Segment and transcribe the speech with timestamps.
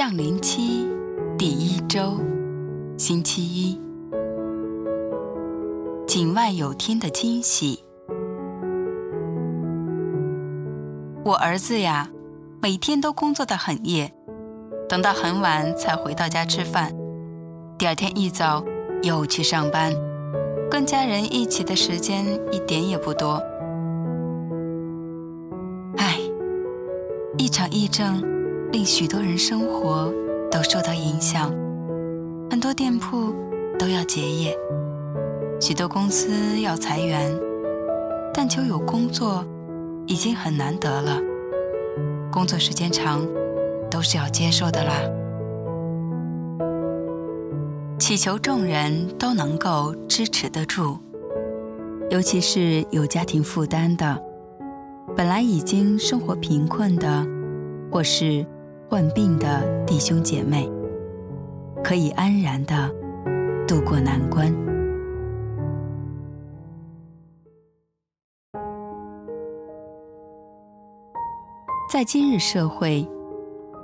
[0.00, 0.88] 降临期
[1.36, 2.16] 第一周，
[2.96, 3.78] 星期一。
[6.06, 7.84] 井外有天的惊喜。
[11.22, 12.08] 我儿子呀，
[12.62, 14.10] 每天都工作到很夜，
[14.88, 16.94] 等到很晚才回到家吃饭。
[17.76, 18.64] 第二天一早
[19.02, 19.92] 又去上班，
[20.70, 23.34] 跟家人一起的时间一点也不多。
[25.98, 26.18] 唉，
[27.36, 28.22] 一场疫症
[28.72, 30.12] 令许多人生活
[30.48, 31.50] 都受到影响，
[32.48, 33.34] 很多店铺
[33.76, 34.56] 都要结业。
[35.60, 37.32] 许多公司要裁员，
[38.32, 39.44] 但求有工作
[40.06, 41.20] 已经很难得了。
[42.30, 43.26] 工作时间长，
[43.90, 44.92] 都是要接受的啦。
[47.98, 50.96] 祈求众人都能够支持得住，
[52.08, 54.16] 尤其是有家庭负担的，
[55.16, 57.26] 本来已经生活贫困的，
[57.90, 58.46] 或是
[58.90, 60.68] 患病的弟兄姐妹，
[61.80, 62.90] 可以安然的
[63.64, 64.52] 度过难关。
[71.88, 73.08] 在今日社会，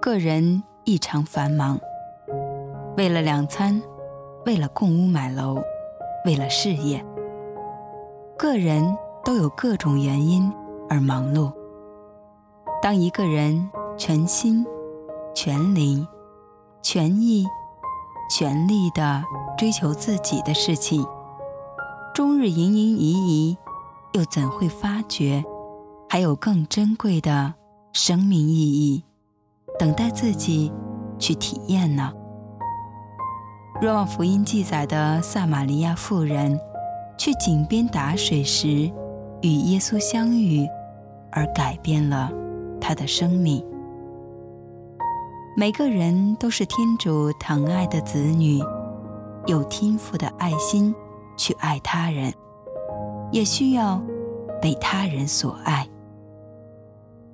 [0.00, 1.76] 个人异常繁忙，
[2.96, 3.82] 为了两餐，
[4.46, 5.60] 为了供屋买楼，
[6.24, 7.04] 为了事业，
[8.38, 10.48] 个人都有各种原因
[10.88, 11.52] 而忙碌。
[12.80, 14.64] 当一个人全心、
[15.34, 16.06] 全灵、
[16.82, 17.46] 全意、
[18.30, 19.24] 全力地
[19.58, 21.06] 追求自己的事情，
[22.14, 23.56] 终日营营役役，
[24.12, 25.44] 又怎会发觉
[26.08, 27.54] 还有更珍贵的？
[27.94, 29.04] 生命意义，
[29.78, 30.72] 等待自己
[31.18, 32.10] 去体验呢。
[33.82, 36.58] 若望福音记载的撒玛利亚妇人
[37.18, 38.90] 去井边打水时
[39.42, 40.66] 与耶稣相遇，
[41.30, 42.30] 而改变了
[42.80, 43.62] 他的生命。
[45.54, 48.58] 每个人都是天主疼爱的子女，
[49.46, 50.94] 有天赋的爱心
[51.36, 52.32] 去爱他人，
[53.30, 54.02] 也需要
[54.62, 55.86] 被他人所爱。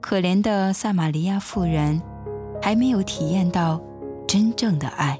[0.01, 2.03] 可怜的撒玛利亚妇人，
[2.61, 3.81] 还没有体验到
[4.27, 5.17] 真正的爱。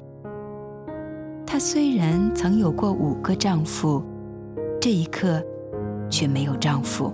[1.45, 4.03] 她虽然曾有过五个丈夫，
[4.81, 5.41] 这一刻
[6.09, 7.13] 却没有丈夫。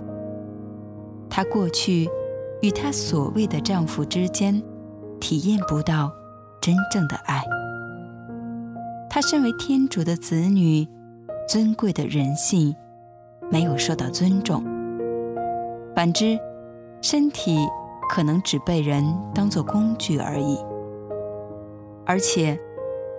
[1.30, 2.10] 她过去
[2.60, 4.60] 与她所谓的丈夫之间，
[5.20, 6.12] 体验不到
[6.60, 7.42] 真正的爱。
[9.08, 10.86] 她身为天主的子女，
[11.48, 12.74] 尊贵的人性
[13.50, 14.64] 没有受到尊重。
[15.94, 16.38] 反之。
[17.02, 17.68] 身体
[18.10, 20.58] 可能只被人当作工具而已，
[22.04, 22.58] 而且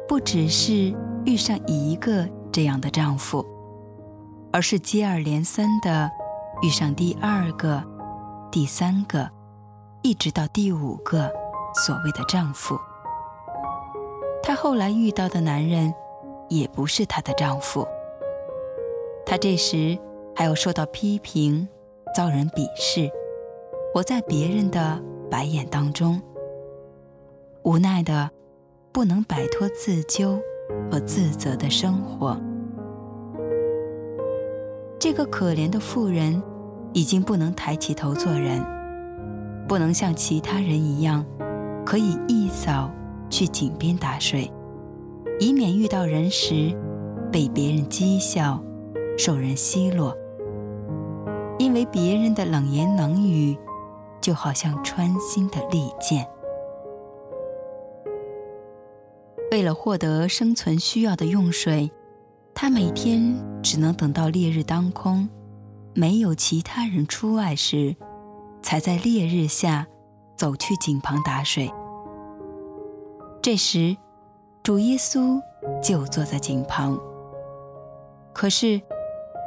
[0.07, 0.93] 不只是
[1.25, 3.45] 遇上一个这样的丈夫，
[4.51, 6.11] 而是接二连三的
[6.61, 7.81] 遇上第二个、
[8.51, 9.29] 第三个，
[10.01, 11.31] 一直到第五个
[11.77, 12.77] 所谓的丈夫。
[14.43, 15.93] 她后来遇到的男人
[16.49, 17.87] 也不是她的丈夫，
[19.25, 19.97] 她这时
[20.35, 21.67] 还要受到批评，
[22.15, 23.09] 遭人鄙视。
[23.93, 26.21] 活在别人的白眼当中，
[27.63, 28.29] 无奈的
[28.91, 30.39] 不能摆脱自纠
[30.91, 32.37] 和自责的生活。
[34.99, 36.41] 这个可怜的妇人
[36.93, 38.63] 已经不能抬起头做人，
[39.67, 41.25] 不能像其他人一样
[41.87, 42.91] 可以一早
[43.29, 44.51] 去井边打水，
[45.39, 46.77] 以免遇到人时
[47.31, 48.61] 被别人讥笑、
[49.17, 50.13] 受人奚落，
[51.57, 53.57] 因为别人的冷言冷语。
[54.19, 56.27] 就好像穿心的利剑。
[59.51, 61.89] 为了获得生存需要的用水，
[62.53, 65.29] 他每天只能等到烈日当空，
[65.93, 67.95] 没有其他人出外时，
[68.61, 69.87] 才在烈日下
[70.35, 71.71] 走去井旁打水。
[73.41, 73.95] 这时，
[74.63, 75.41] 主耶稣
[75.81, 76.99] 就坐在井旁，
[78.33, 78.81] 可是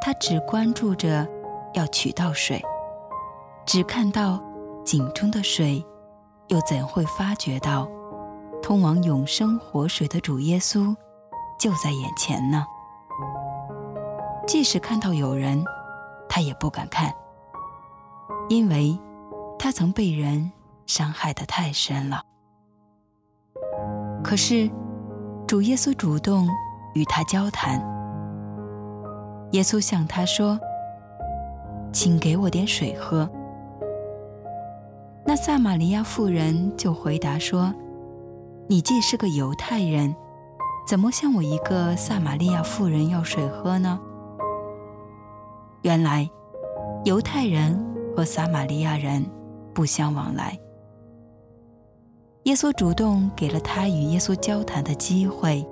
[0.00, 1.28] 他只关注着
[1.74, 2.62] 要取到水，
[3.66, 4.42] 只看到。
[4.82, 5.84] 井中的水，
[6.48, 7.86] 又怎会发觉到
[8.62, 10.96] 通往永生活水的主耶稣
[11.60, 12.64] 就在眼前呢？
[14.48, 15.62] 即使看到有人，
[16.28, 17.14] 他也不敢看，
[18.48, 18.98] 因为
[19.58, 20.50] 他曾被人
[20.86, 22.22] 伤害得太深了。
[24.22, 24.70] 可是
[25.46, 26.46] 主耶稣主动
[26.94, 27.80] 与他交谈，
[29.52, 30.58] 耶稣向他说
[31.92, 33.28] ：“请给我点水喝。”
[35.26, 37.72] 那撒玛利亚妇人就回答说
[38.68, 40.14] ：“你既是个犹太人，
[40.86, 43.98] 怎么向我一个撒玛利亚妇人要水喝呢？”
[45.82, 46.28] 原来，
[47.04, 47.84] 犹太人
[48.16, 49.24] 和撒玛利亚人
[49.72, 50.58] 不相往来。
[52.50, 55.64] 耶稣主动给了他与耶稣交谈的机会，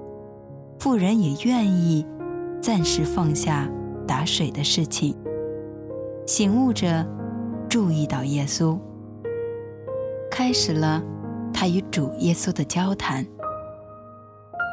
[0.79, 2.07] 妇人也愿意
[2.63, 3.69] 暂时放下
[4.07, 5.17] 打水的事情，
[6.25, 7.05] 醒悟着
[7.69, 8.79] 注意到耶稣，
[10.31, 11.03] 开始了
[11.53, 13.27] 他与主耶稣的交谈。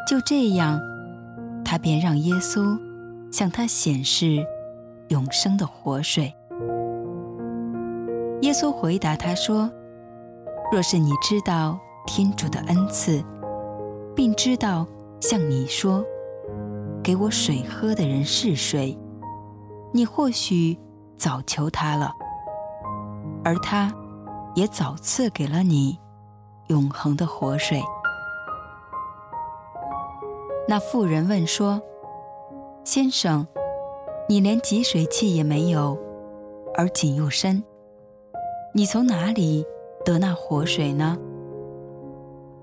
[0.07, 0.79] 就这样，
[1.65, 2.79] 他便让耶稣
[3.31, 4.45] 向他显示
[5.07, 6.31] 永生的活水。
[8.41, 9.71] 耶稣回答他说
[10.71, 13.23] ：“若是你知道天主的恩赐，
[14.15, 14.85] 并知道
[15.19, 16.03] 向你说
[17.03, 18.97] ‘给我水喝’的人是谁，
[19.91, 20.77] 你或许
[21.17, 22.11] 早求他了，
[23.43, 23.93] 而他
[24.55, 25.97] 也早赐给了你
[26.67, 27.81] 永恒的活水。”
[30.67, 31.81] 那妇人问说
[32.83, 33.45] ：“先生，
[34.27, 35.97] 你连汲水器也没有，
[36.73, 37.63] 而井又深。”
[38.73, 39.63] 你从哪里
[40.03, 41.17] 得那活水呢？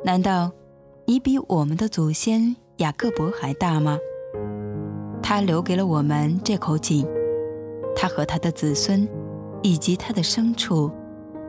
[0.04, 0.50] 难道
[1.06, 3.98] 你比我们的祖先雅各伯还大吗？
[5.22, 7.06] 他留给了我们这口井，
[7.94, 9.08] 他和他的子孙
[9.62, 10.90] 以及他的牲畜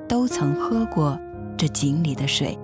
[0.08, 1.20] 都曾喝过
[1.58, 2.58] 这井里的水。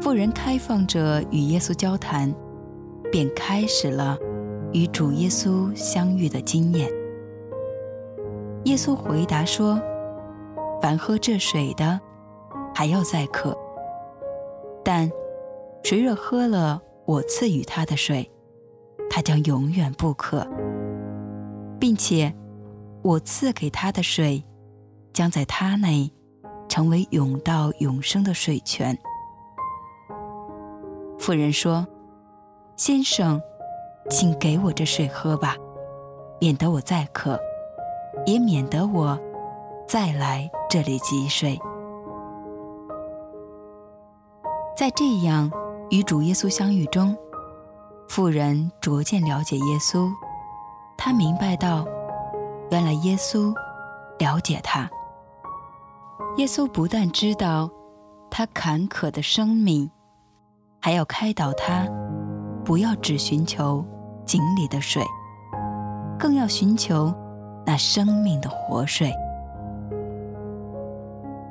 [0.00, 2.34] 妇人开放着与耶稣交谈，
[3.12, 4.16] 便开始了
[4.72, 6.88] 与主耶稣相遇的经验。
[8.64, 9.80] 耶稣回答说。
[10.78, 11.98] 凡喝这水的，
[12.74, 13.55] 还要再渴；
[14.88, 15.10] 但
[15.82, 18.30] 谁若喝了我赐予他的水，
[19.10, 20.46] 他将永远不渴，
[21.80, 22.32] 并且
[23.02, 24.44] 我赐给他的水，
[25.12, 26.08] 将在他内
[26.68, 28.96] 成为永到永生的水泉。
[31.18, 31.84] 妇人说
[32.78, 33.42] ：“先生，
[34.08, 35.56] 请给我这水喝吧，
[36.40, 37.40] 免得我再渴，
[38.24, 39.18] 也免得我。”
[39.88, 41.58] 再来这里汲水，
[44.76, 45.50] 在这样
[45.88, 47.16] 与主耶稣相遇中，
[48.10, 50.12] 妇人逐渐了解耶稣，
[50.98, 51.82] 她明白到，
[52.70, 53.54] 原来耶稣
[54.18, 54.86] 了解她。
[56.36, 57.70] 耶稣不但知道
[58.30, 59.90] 他坎坷的生命，
[60.78, 61.88] 还要开导他，
[62.62, 63.82] 不要只寻求
[64.26, 65.02] 井里的水，
[66.18, 67.14] 更要寻求
[67.64, 69.10] 那生命的活水。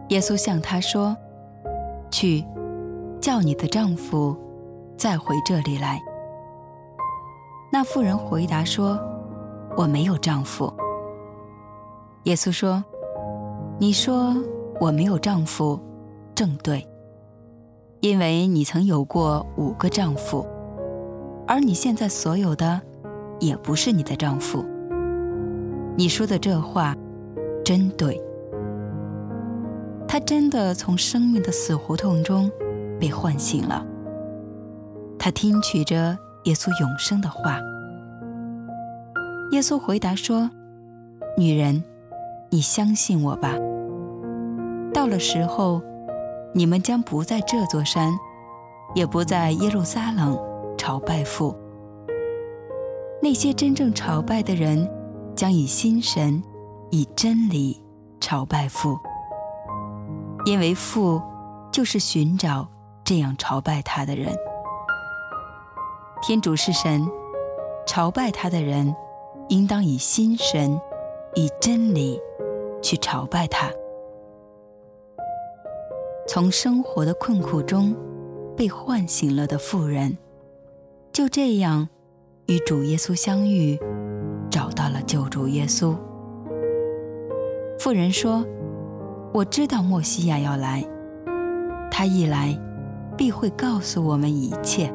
[0.10, 1.18] 耶稣向他说
[2.12, 2.46] ：“去，
[3.26, 4.38] 叫你的丈夫
[4.96, 6.00] 再回这里来。”
[7.74, 9.00] 那妇人回答说
[9.76, 10.72] ：“我没有丈夫。”
[12.26, 12.86] 耶稣说
[13.82, 14.36] ：“你说
[14.80, 15.80] 我没有丈夫，
[16.36, 16.88] 正对，
[18.00, 20.46] 因为你曾有过五个丈夫，
[21.48, 22.80] 而你现在所有的
[23.40, 24.64] 也不是你的丈夫。
[25.98, 26.96] 你说的这话
[27.64, 28.22] 真对。”
[30.08, 32.52] 他真的从生命的死胡同中
[33.00, 33.86] 被唤醒了。
[35.18, 37.60] 他听取着耶稣永生的话。
[39.52, 40.50] 耶稣回答说
[41.38, 41.84] ：“女人，
[42.50, 43.54] 你相信我吧。
[44.94, 45.82] 到了时候，
[46.54, 48.12] 你们将不在这座山，
[48.94, 50.38] 也不在耶路撒冷
[50.78, 51.56] 朝拜父。
[53.22, 54.90] 那些真正朝拜的人，
[55.36, 56.44] 将以心神、
[56.92, 57.82] 以真理
[58.20, 58.98] 朝拜父。”
[60.46, 61.20] 因为父
[61.72, 62.68] 就是寻找
[63.06, 64.36] 这样朝拜他的人。
[66.24, 67.08] 天主是神，
[67.86, 68.94] 朝拜他的人
[69.50, 70.82] 应当以心神、
[71.36, 72.20] 以真理
[72.82, 73.70] 去朝拜他。
[76.28, 77.96] 从生活的困苦中
[78.58, 80.18] 被唤醒了的妇人，
[81.14, 81.88] 就这样
[82.48, 83.80] 与主耶稣相遇，
[84.50, 85.96] 找到了救主耶稣。
[87.80, 88.44] 妇人说。
[89.34, 90.82] 我知道莫西亚要来，
[91.92, 92.58] 他一来，
[93.18, 94.94] 必会告诉我们一切。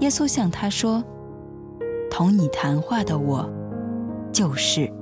[0.00, 1.02] 耶稣向他说
[2.10, 3.48] ：“同你谈话的我，
[4.32, 4.92] 就是。”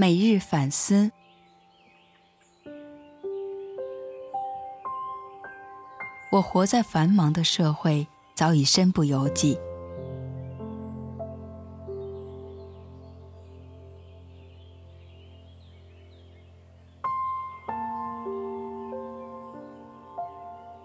[0.00, 1.10] 每日反思。
[6.32, 9.58] 我活在繁忙的社会，早已身不由己，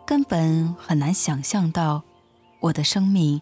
[0.06, 2.04] 根本很难想象到
[2.60, 3.42] 我的生命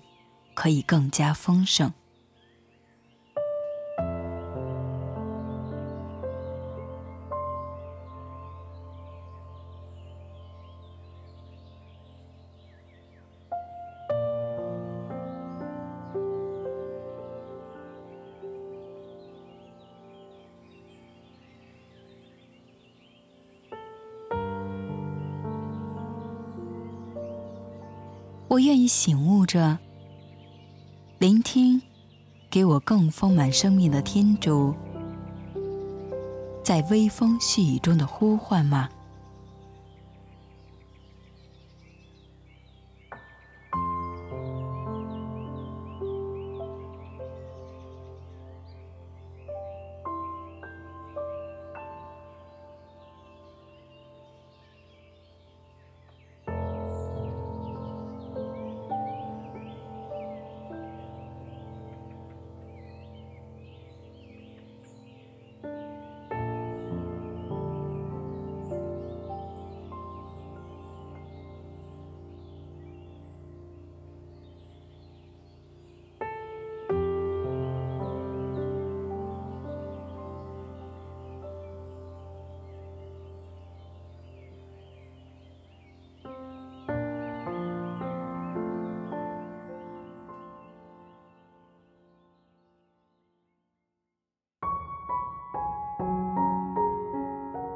[0.54, 1.92] 可以更加丰盛。
[28.54, 29.80] 我愿意醒悟着，
[31.18, 31.82] 聆听
[32.52, 34.76] 给我更丰满生命的天主，
[36.64, 38.88] 在微风细雨中的呼唤吗？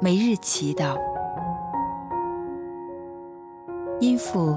[0.00, 0.96] 每日祈祷，
[3.98, 4.56] 因父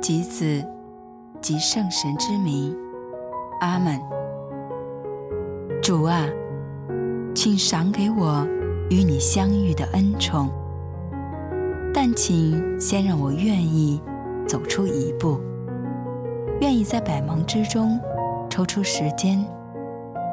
[0.00, 0.66] 及子
[1.42, 2.74] 及圣神之名，
[3.60, 4.00] 阿门。
[5.82, 6.26] 主啊，
[7.34, 8.46] 请赏给我
[8.88, 10.48] 与你相遇的恩宠，
[11.92, 14.00] 但请先让我愿意
[14.46, 15.38] 走出一步，
[16.62, 18.00] 愿意在百忙之中
[18.48, 19.44] 抽出时间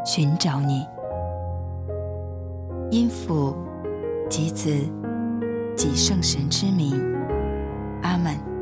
[0.05, 0.87] 寻找你，
[2.89, 3.53] 因父。
[4.29, 4.69] 及子，
[5.75, 6.99] 及圣神之名，
[8.01, 8.52] 阿门。